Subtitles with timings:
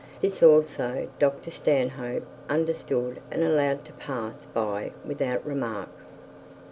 [0.19, 5.89] This also Dr Stanhope understood, and allowed to pass by without remark.